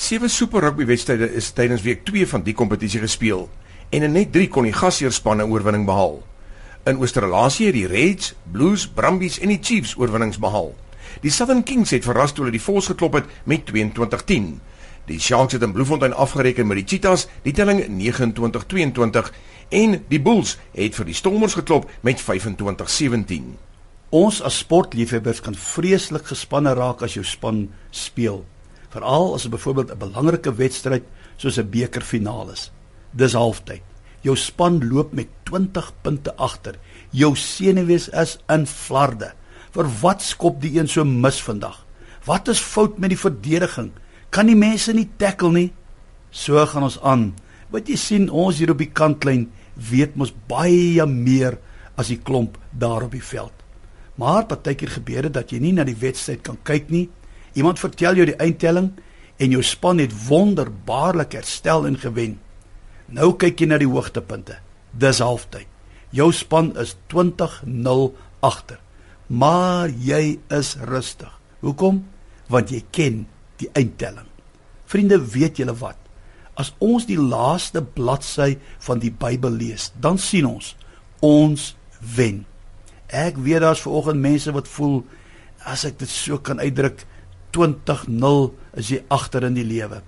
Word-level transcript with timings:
Sewe 0.00 0.28
Super 0.32 0.62
Rugby 0.64 0.86
wedstryde 0.88 1.26
is 1.36 1.50
tydens 1.52 1.82
week 1.84 2.06
2 2.08 2.24
van 2.30 2.40
die 2.40 2.54
kompetisie 2.56 3.02
gespeel 3.02 3.42
en 3.92 4.04
in 4.06 4.14
net 4.16 4.30
3 4.32 4.46
kon 4.48 4.64
die 4.64 4.72
gasheerspanne 4.72 5.44
oorwinning 5.44 5.82
behaal. 5.84 6.14
In 6.88 7.02
Australië 7.04 7.66
het 7.66 7.74
die 7.76 7.88
Reds, 7.90 8.30
Blues, 8.48 8.86
Brumbies 8.88 9.36
en 9.44 9.50
die 9.52 9.58
Chiefs 9.60 9.92
oorwinnings 10.00 10.38
behaal. 10.40 10.70
Die 11.20 11.30
Southern 11.30 11.60
Kings 11.68 11.92
het 11.92 12.06
verras 12.08 12.32
toe 12.32 12.46
hulle 12.46 12.54
die 12.54 12.62
Vols 12.64 12.88
geklop 12.88 13.18
het 13.18 13.28
met 13.44 13.68
22-10. 13.68 14.46
Die 15.10 15.18
Sharks 15.20 15.58
het 15.58 15.66
in 15.66 15.74
Bloemfontein 15.76 16.16
afgereken 16.16 16.70
met 16.70 16.80
die 16.80 16.86
Cheetahs, 16.94 17.26
die 17.44 17.52
telling 17.52 17.82
29-22 17.98 19.28
en 19.82 19.98
die 20.08 20.22
Bulls 20.30 20.54
het 20.78 20.96
vir 20.96 21.10
die 21.10 21.18
Stormers 21.18 21.58
geklop 21.60 21.90
met 22.00 22.24
25-17. 22.24 23.52
Ons 24.16 24.40
as 24.40 24.62
sportliefhebbers 24.64 25.44
kan 25.44 25.60
vreeslik 25.74 26.32
gespanne 26.32 26.72
raak 26.80 27.04
as 27.04 27.18
jou 27.20 27.26
span 27.26 27.66
speel, 27.92 28.40
veral 28.90 29.34
as 29.34 29.46
dit 29.46 29.50
byvoorbeeld 29.50 29.92
'n 29.92 29.98
belangrike 29.98 30.54
wedstryd 30.54 31.04
soos 31.36 31.58
'n 31.58 31.70
bekerfinaal 31.70 32.50
is. 32.50 32.70
Dis 33.10 33.32
halftyd. 33.32 33.82
Jou 34.20 34.36
span 34.36 34.88
loop 34.88 35.12
met 35.12 35.28
20 35.44 35.92
punte 36.02 36.36
agter. 36.36 36.74
Jou 37.10 37.36
senuwees 37.36 38.08
is 38.08 38.38
in 38.48 38.66
flarde. 38.66 39.32
Vir 39.72 39.86
wat 40.00 40.22
skop 40.22 40.60
die 40.60 40.78
een 40.78 40.88
so 40.88 41.04
mis 41.04 41.42
vandag? 41.42 41.86
Wat 42.24 42.48
is 42.48 42.60
fout 42.60 42.98
met 42.98 43.10
die 43.10 43.18
verdediging? 43.18 43.92
Kan 44.30 44.46
die 44.46 44.58
mense 44.58 44.92
nie 44.92 45.08
tackle 45.16 45.52
nie? 45.52 45.72
So 46.30 46.66
gaan 46.66 46.82
ons 46.82 47.00
aan. 47.00 47.34
Wat 47.70 47.88
jy 47.88 47.96
sien 47.96 48.30
ons 48.30 48.58
hier 48.58 48.70
op 48.70 48.78
die 48.78 48.90
kantlyn 48.92 49.48
weet 49.74 50.16
mos 50.16 50.32
baie 50.50 51.06
meer 51.06 51.58
as 51.96 52.10
die 52.12 52.18
klomp 52.18 52.58
daar 52.70 53.06
op 53.06 53.12
die 53.12 53.24
veld. 53.24 53.54
Maar 54.20 54.46
partykeer 54.50 54.90
gebeur 54.98 55.28
dit 55.28 55.34
dat 55.34 55.52
jy 55.52 55.60
nie 55.62 55.72
na 55.72 55.84
die 55.88 55.96
wedstryd 55.96 56.42
kan 56.44 56.58
kyk 56.68 56.90
nie. 56.92 57.08
Iemand 57.58 57.80
vertel 57.82 58.20
jou 58.20 58.26
die 58.28 58.38
eindtelling 58.38 58.92
en 59.40 59.54
jou 59.54 59.62
span 59.64 59.98
het 60.02 60.14
wonderbaarlik 60.28 61.34
herstel 61.38 61.86
en 61.88 61.98
gewen. 61.98 62.38
Nou 63.10 63.32
kyk 63.40 63.62
jy 63.62 63.70
na 63.70 63.78
die 63.80 63.90
hoogtepunte. 63.90 64.60
Dis 64.92 65.22
halftyd. 65.24 65.66
Jou 66.14 66.30
span 66.34 66.72
is 66.78 66.96
20-0 67.12 68.10
agter. 68.42 68.80
Maar 69.26 69.90
jy 69.94 70.40
is 70.50 70.74
rustig. 70.90 71.30
Hoekom? 71.62 72.02
Want 72.50 72.72
jy 72.74 72.82
ken 72.90 73.24
die 73.62 73.70
eindtelling. 73.78 74.26
Vriende, 74.90 75.20
weet 75.22 75.60
julle 75.62 75.76
wat? 75.78 75.98
As 76.58 76.72
ons 76.82 77.06
die 77.06 77.18
laaste 77.18 77.82
bladsy 77.82 78.56
van 78.82 79.00
die 79.02 79.12
Bybel 79.14 79.54
lees, 79.54 79.92
dan 80.02 80.18
sien 80.18 80.48
ons 80.48 80.74
ons 81.24 81.70
wen. 82.16 82.44
Ek 83.06 83.38
weet 83.38 83.62
daar's 83.62 83.82
vanoggend 83.84 84.22
mense 84.22 84.52
wat 84.54 84.68
voel 84.70 85.00
as 85.68 85.84
ek 85.86 86.00
dit 86.00 86.10
so 86.10 86.40
kan 86.42 86.60
uitdruk 86.60 87.04
20-0 87.56 88.50
is 88.80 88.90
jy 88.94 89.02
agter 89.08 89.44
in 89.48 89.56
die 89.58 89.66
lewe. 89.66 90.02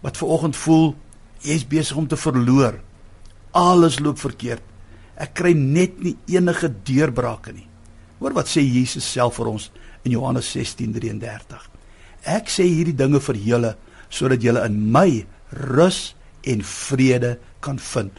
Wat 0.00 0.16
vanoggend 0.16 0.56
voel 0.56 0.94
Jy's 1.40 1.64
besig 1.64 1.96
om 1.96 2.06
te 2.08 2.18
verloor. 2.20 2.76
Alles 3.56 3.98
loop 3.98 4.20
verkeerd. 4.20 4.62
Ek 5.20 5.32
kry 5.36 5.54
net 5.56 5.98
nie 6.04 6.16
enige 6.28 6.68
deurbrake 6.68 7.54
nie. 7.56 7.66
Hoor 8.20 8.34
wat 8.36 8.50
sê 8.52 8.60
Jesus 8.60 9.06
self 9.08 9.38
vir 9.40 9.48
ons 9.54 9.70
in 10.04 10.12
Johannes 10.12 10.48
16:33. 10.52 11.68
Ek 12.28 12.52
sê 12.52 12.66
hierdie 12.68 12.96
dinge 12.96 13.20
vir 13.20 13.36
julle 13.36 13.76
sodat 14.10 14.42
julle 14.42 14.64
in 14.66 14.92
my 14.92 15.24
rus 15.72 16.14
en 16.44 16.62
vrede 16.62 17.38
kan 17.60 17.78
vind. 17.78 18.12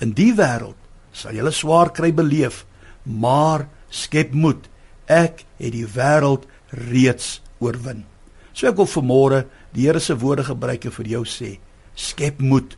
In 0.00 0.12
die 0.12 0.34
wêreld 0.34 0.76
sal 1.12 1.34
julle 1.34 1.52
swaar 1.52 1.92
kry 1.92 2.12
beleef, 2.12 2.66
maar 3.04 3.68
skep 3.90 4.32
moed. 4.32 4.68
Ek 5.06 5.44
het 5.58 5.72
die 5.72 5.86
wêreld 5.86 6.44
reeds 6.68 7.40
oorwin. 7.60 8.04
So 8.52 8.68
ek 8.70 8.78
wil 8.80 8.90
vanmôre 8.90 9.44
die 9.74 9.86
Here 9.86 10.00
se 10.02 10.16
woorde 10.18 10.46
gebruik 10.48 10.88
en 10.88 10.94
vir 10.94 11.10
jou 11.14 11.24
sê, 11.28 11.56
skep 11.94 12.40
moed. 12.42 12.76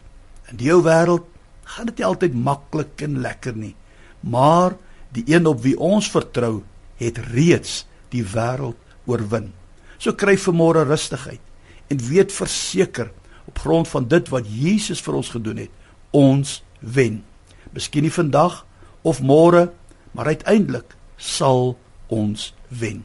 In 0.50 0.58
die 0.60 0.72
ou 0.74 0.82
wêreld 0.84 1.26
gaan 1.70 1.88
dit 1.90 2.00
nie 2.00 2.08
altyd 2.08 2.34
maklik 2.34 3.04
en 3.06 3.20
lekker 3.22 3.54
nie, 3.56 3.74
maar 4.20 4.74
die 5.14 5.24
een 5.30 5.46
op 5.46 5.62
wie 5.62 5.76
ons 5.78 6.10
vertrou, 6.10 6.62
het 7.00 7.18
reeds 7.30 7.84
die 8.12 8.24
wêreld 8.26 8.78
oorwin. 9.08 9.50
So 10.00 10.16
kry 10.16 10.36
vermôre 10.40 10.84
rustigheid 10.88 11.40
en 11.90 12.02
weet 12.10 12.32
verseker 12.32 13.10
op 13.50 13.58
grond 13.58 13.88
van 13.88 14.06
dit 14.08 14.28
wat 14.30 14.46
Jesus 14.46 15.02
vir 15.02 15.18
ons 15.18 15.32
gedoen 15.32 15.64
het, 15.64 15.72
ons 16.14 16.60
wen. 16.80 17.22
Miskien 17.74 18.06
nie 18.06 18.14
vandag 18.14 18.62
of 19.06 19.22
môre, 19.22 19.70
maar 20.12 20.30
uiteindelik 20.30 20.96
sal 21.16 21.76
ons 22.10 22.50
wen. 22.68 23.04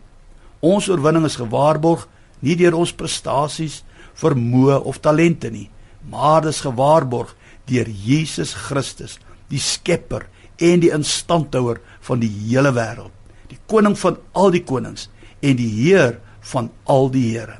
Ons 0.66 0.90
oorwinning 0.90 1.28
is 1.28 1.38
gewaarborg 1.38 2.08
nie 2.46 2.56
deur 2.58 2.78
ons 2.80 2.94
prestasies, 2.96 3.84
vermoë 4.18 4.80
of 4.88 5.02
talente 5.04 5.52
nie, 5.52 5.68
maar 6.10 6.44
dis 6.46 6.64
gewaarborg 6.64 7.34
deur 7.70 7.90
Jesus 7.90 8.54
Christus, 8.68 9.18
die 9.50 9.62
skepper 9.62 10.28
en 10.62 10.82
die 10.84 10.94
instandhouer 10.96 11.82
van 12.06 12.22
die 12.22 12.30
hele 12.30 12.72
wêreld, 12.76 13.14
die 13.50 13.60
koning 13.70 13.98
van 14.00 14.20
al 14.34 14.54
die 14.54 14.64
konings 14.66 15.10
en 15.42 15.58
die 15.60 15.70
heer 15.82 16.20
van 16.52 16.70
al 16.90 17.10
die 17.14 17.28
here. 17.34 17.60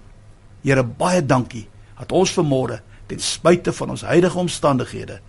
Here 0.66 0.86
baie 0.86 1.22
dankie 1.26 1.66
dat 2.00 2.14
ons 2.16 2.34
vanmôre 2.38 2.82
ten 3.10 3.22
spyte 3.22 3.74
van 3.76 3.94
ons 3.94 4.06
huidige 4.08 4.40
omstandighede 4.42 5.20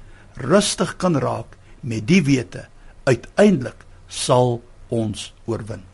rustig 0.41 0.97
kan 1.01 1.17
raak 1.21 1.57
met 1.81 2.07
die 2.09 2.23
wete 2.25 2.67
uiteindelik 3.09 3.85
sal 4.09 4.61
ons 4.93 5.31
oorwin. 5.47 5.85